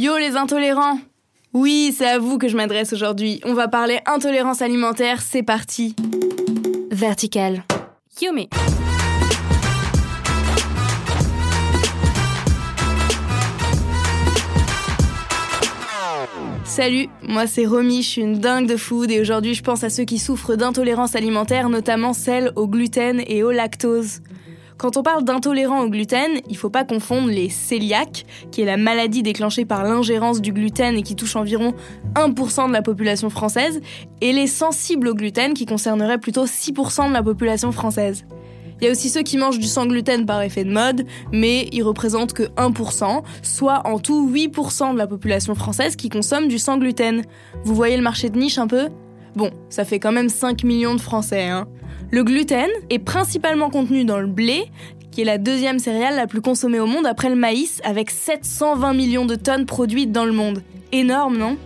[0.00, 1.00] Yo les intolérants
[1.52, 3.40] Oui, c'est à vous que je m'adresse aujourd'hui.
[3.44, 5.96] On va parler intolérance alimentaire, c'est parti.
[6.92, 7.64] Vertical.
[8.22, 8.48] Yomé.
[16.62, 19.90] Salut, moi c'est Romy, je suis une dingue de food et aujourd'hui je pense à
[19.90, 24.20] ceux qui souffrent d'intolérance alimentaire, notamment celle au gluten et au lactose.
[24.78, 28.76] Quand on parle d'intolérant au gluten, il faut pas confondre les cœliaques, qui est la
[28.76, 31.74] maladie déclenchée par l'ingérence du gluten et qui touche environ
[32.14, 33.80] 1% de la population française,
[34.20, 38.24] et les sensibles au gluten, qui concerneraient plutôt 6% de la population française.
[38.80, 41.68] Il y a aussi ceux qui mangent du sans gluten par effet de mode, mais
[41.72, 46.60] ils représentent que 1%, soit en tout 8% de la population française qui consomme du
[46.60, 47.24] sans gluten.
[47.64, 48.90] Vous voyez le marché de niche un peu?
[49.36, 51.66] Bon, ça fait quand même 5 millions de Français, hein.
[52.10, 54.64] Le gluten est principalement contenu dans le blé,
[55.10, 58.94] qui est la deuxième céréale la plus consommée au monde après le maïs, avec 720
[58.94, 60.62] millions de tonnes produites dans le monde.
[60.92, 61.56] Énorme, non?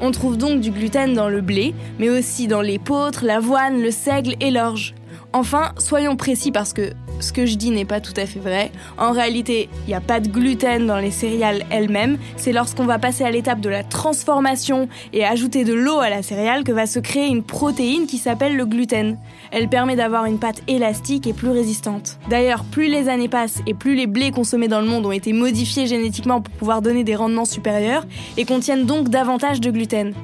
[0.00, 4.34] On trouve donc du gluten dans le blé, mais aussi dans l'épeautre, l'avoine, le seigle
[4.40, 4.94] et l'orge.
[5.32, 8.70] Enfin, soyons précis parce que ce que je dis n'est pas tout à fait vrai.
[8.98, 12.18] En réalité, il n'y a pas de gluten dans les céréales elles-mêmes.
[12.36, 16.22] C'est lorsqu'on va passer à l'étape de la transformation et ajouter de l'eau à la
[16.22, 19.18] céréale que va se créer une protéine qui s'appelle le gluten.
[19.50, 22.18] Elle permet d'avoir une pâte élastique et plus résistante.
[22.28, 25.32] D'ailleurs, plus les années passent et plus les blés consommés dans le monde ont été
[25.32, 28.06] modifiés génétiquement pour pouvoir donner des rendements supérieurs
[28.36, 30.14] et contiennent donc davantage de gluten.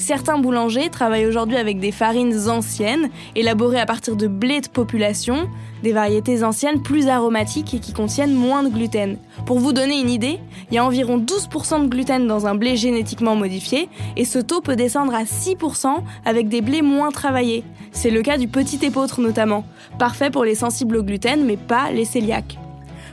[0.00, 5.46] Certains boulangers travaillent aujourd'hui avec des farines anciennes, élaborées à partir de blé de population,
[5.82, 9.18] des variétés anciennes plus aromatiques et qui contiennent moins de gluten.
[9.44, 10.40] Pour vous donner une idée,
[10.70, 14.62] il y a environ 12% de gluten dans un blé génétiquement modifié, et ce taux
[14.62, 15.88] peut descendre à 6%
[16.24, 17.62] avec des blés moins travaillés.
[17.92, 19.66] C'est le cas du petit épeautre notamment,
[19.98, 22.56] parfait pour les sensibles au gluten mais pas les cœliaques.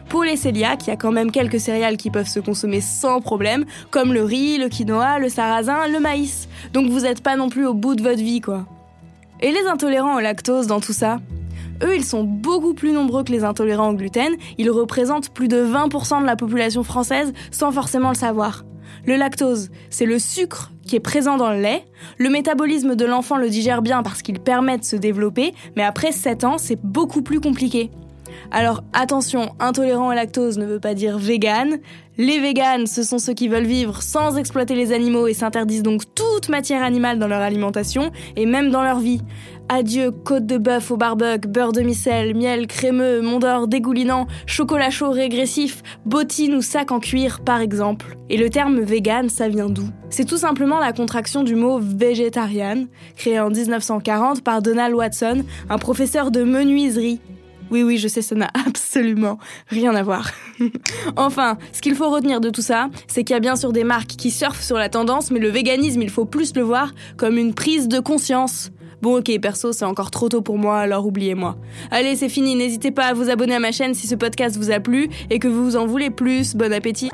[0.09, 3.19] Pour les cœliaques, il y a quand même quelques céréales qui peuvent se consommer sans
[3.19, 6.47] problème, comme le riz, le quinoa, le sarrasin, le maïs.
[6.73, 8.65] Donc vous n'êtes pas non plus au bout de votre vie, quoi.
[9.41, 11.19] Et les intolérants au lactose dans tout ça?
[11.83, 14.33] Eux, ils sont beaucoup plus nombreux que les intolérants au gluten.
[14.57, 18.63] Ils représentent plus de 20% de la population française sans forcément le savoir.
[19.05, 21.85] Le lactose, c'est le sucre qui est présent dans le lait.
[22.17, 26.11] Le métabolisme de l'enfant le digère bien parce qu'il permet de se développer, mais après
[26.11, 27.91] 7 ans, c'est beaucoup plus compliqué.
[28.51, 31.79] Alors attention, intolérant au lactose ne veut pas dire vegan.
[32.19, 36.01] Les véganes, ce sont ceux qui veulent vivre sans exploiter les animaux et s'interdisent donc
[36.15, 39.21] toute matière animale dans leur alimentation et même dans leur vie.
[39.69, 45.11] Adieu côte de bœuf au barbecue, beurre de micelle, miel crémeux, mondor dégoulinant, chocolat chaud
[45.11, 48.17] régressif, bottines ou sac en cuir par exemple.
[48.29, 49.87] Et le terme vegan, ça vient d'où?
[50.09, 55.77] C'est tout simplement la contraction du mot végétarian, créé en 1940 par Donald Watson, un
[55.77, 57.19] professeur de menuiserie
[57.71, 60.31] oui, oui, je sais, ça n'a absolument rien à voir.
[61.15, 63.83] enfin, ce qu'il faut retenir de tout ça, c'est qu'il y a bien sûr des
[63.83, 67.37] marques qui surfent sur la tendance, mais le véganisme, il faut plus le voir comme
[67.37, 68.71] une prise de conscience.
[69.01, 71.55] Bon ok, perso, c'est encore trop tôt pour moi, alors oubliez-moi.
[71.91, 74.71] Allez, c'est fini, n'hésitez pas à vous abonner à ma chaîne si ce podcast vous
[74.71, 76.55] a plu et que vous en voulez plus.
[76.55, 77.11] Bon appétit.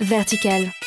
[0.00, 0.77] Vertical.